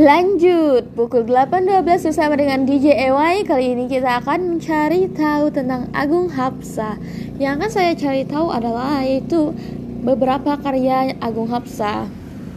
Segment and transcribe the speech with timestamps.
[0.00, 6.32] Lanjut, pukul 8.12 bersama dengan DJ EY Kali ini kita akan mencari tahu tentang Agung
[6.32, 6.96] Hapsa.
[7.36, 9.52] Yang akan saya cari tahu adalah yaitu
[10.00, 12.08] beberapa karya Agung Hapsa.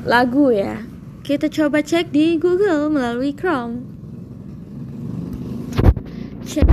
[0.08, 0.88] Lagu ya.
[1.28, 3.92] Kita coba cek di Google melalui Chrome.
[6.48, 6.64] Cek.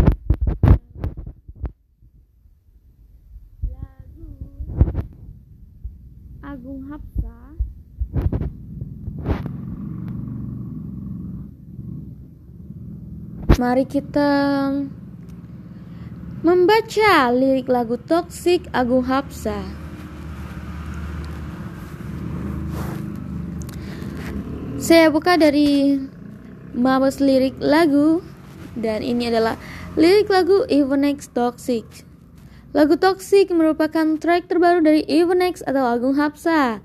[3.74, 4.30] Lagu
[6.46, 7.19] Agung Hapsa
[13.60, 14.32] Mari kita
[16.40, 19.60] membaca lirik lagu Toxic Agung Hapsa.
[24.80, 26.00] Saya buka dari
[26.72, 28.24] Mabes lirik lagu
[28.80, 29.60] dan ini adalah
[29.92, 31.84] lirik lagu Evenex Toxic.
[32.72, 36.80] Lagu Toxic merupakan track terbaru dari Evenex atau Agung Hapsa.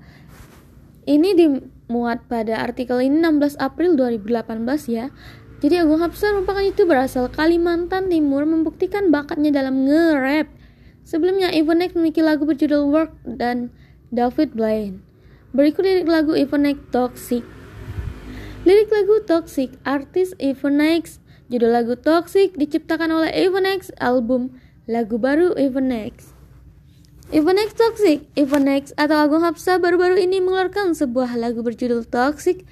[1.08, 5.08] Ini dimuat pada artikel ini 16 April 2018 ya
[5.66, 10.46] jadi Agung Hapsa merupakan itu berasal Kalimantan Timur membuktikan bakatnya dalam nge-rap.
[11.02, 13.74] Sebelumnya Evonex memiliki lagu berjudul Work dan
[14.14, 15.02] David Blaine.
[15.50, 17.42] Berikut lirik lagu Evonex Toxic.
[18.62, 21.18] Lirik lagu Toxic, artis Evonex.
[21.50, 24.54] Judul lagu Toxic diciptakan oleh Evonex album
[24.86, 26.30] lagu baru Evonex.
[27.34, 32.62] Evonex Toxic, Evonex atau Agung Hapsa baru-baru ini mengeluarkan sebuah lagu berjudul Toxic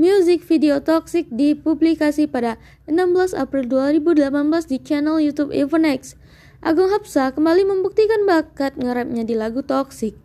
[0.00, 2.56] Music video Toxic dipublikasi pada
[2.88, 4.32] 16 April 2018
[4.64, 6.16] di channel YouTube Evonex.
[6.64, 10.16] Agung Hapsa kembali membuktikan bakat ngerapnya di lagu Toxic.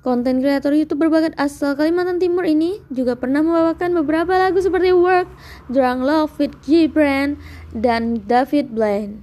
[0.00, 5.28] Konten kreator YouTube berbakat asal Kalimantan Timur ini juga pernah membawakan beberapa lagu seperti Work,
[5.68, 7.36] Drunk Love with Gibran,
[7.76, 9.20] dan David Blaine.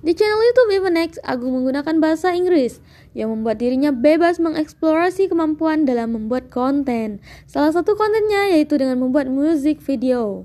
[0.00, 2.80] Di channel YouTube Evonex, Agung menggunakan bahasa Inggris
[3.16, 7.24] yang membuat dirinya bebas mengeksplorasi kemampuan dalam membuat konten.
[7.48, 10.44] Salah satu kontennya yaitu dengan membuat musik video.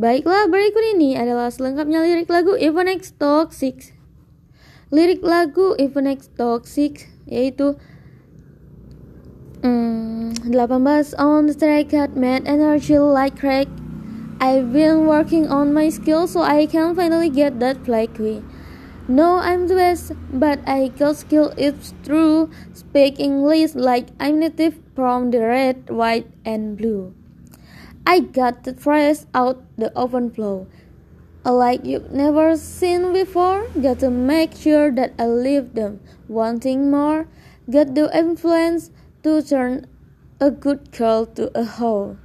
[0.00, 3.92] Baiklah, berikut ini adalah selengkapnya lirik lagu Evonex Toxic.
[4.88, 7.76] Lirik lagu Evonex Toxic yaitu
[9.60, 13.68] hmm, 18 on the track had mad energy like crack
[14.42, 18.42] I've been working on my skills so I can finally get that flaky.
[19.08, 22.50] No, I'm the best, but I got skill it's true.
[22.72, 27.12] Speak English like I'm native from the red, white, and blue.
[28.06, 30.68] I got the fresh out the oven flow.
[31.44, 35.98] Like you've never seen before, got to make sure that I leave them
[36.28, 37.26] wanting more.
[37.68, 38.92] Got the influence
[39.24, 39.86] to turn
[40.40, 42.18] a good girl to a hoe.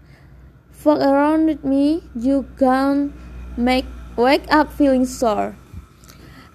[0.70, 3.18] Fuck around with me, you can
[3.58, 3.86] make
[4.16, 5.56] wake up feeling sore.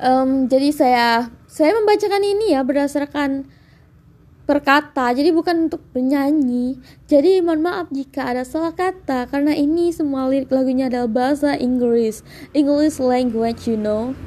[0.02, 1.06] Um, jadi saya
[1.46, 3.46] saya membacakan ini ya berdasarkan
[4.42, 6.82] perkata, jadi bukan untuk penyanyi.
[7.06, 12.26] Jadi mohon maaf jika ada salah kata karena ini semua lirik lagunya adalah bahasa Inggris,
[12.50, 14.18] English language, you know.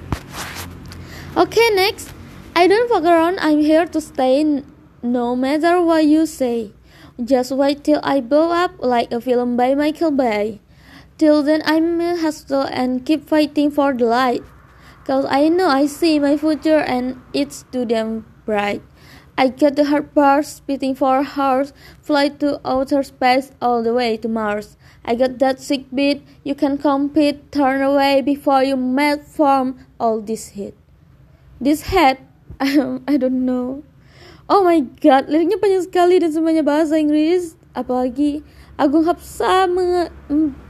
[1.36, 2.16] Okay, next.
[2.56, 4.64] I don't fuck around, I'm here to stay
[5.04, 6.72] no matter what you say.
[7.20, 10.64] Just wait till I blow up like a film by Michael Bay.
[11.20, 14.44] Till then I'm hustle and keep fighting for the light.
[15.06, 18.82] Cause I know I see my future and it's too damn bright.
[19.38, 24.18] I get the hard part, spitting for hours, fly to outer space all the way
[24.18, 24.78] to Mars.
[25.04, 30.22] I got that sick beat, you can compete, turn away before you melt from all
[30.22, 30.74] this heat.
[31.62, 32.18] This head,
[32.60, 33.84] I don't know.
[34.50, 37.58] Oh my god, liriknya panjang sekali dan semuanya bahasa Inggris.
[37.76, 38.40] Apalagi
[38.80, 40.12] Agung Hapsa menge,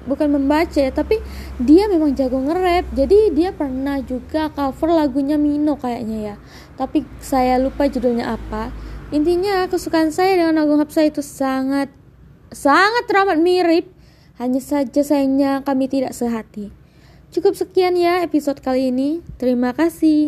[0.10, 1.22] bukan membaca ya, tapi
[1.62, 2.90] dia memang jago nge-rap.
[2.98, 6.36] Jadi dia pernah juga cover lagunya Mino kayaknya ya.
[6.76, 8.74] Tapi saya lupa judulnya apa.
[9.14, 11.94] Intinya kesukaan saya dengan Agung Hapsa itu sangat
[12.50, 13.86] sangat teramat mirip.
[14.42, 16.74] Hanya saja sayangnya kami tidak sehati.
[17.36, 19.20] Cukup sekian ya episode kali ini.
[19.36, 20.24] Terima kasih.